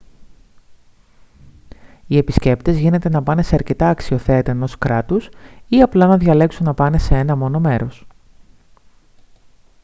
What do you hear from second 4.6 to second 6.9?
κράτους ή απλά να διαλέξουν να